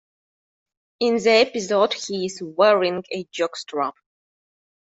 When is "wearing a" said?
2.43-3.23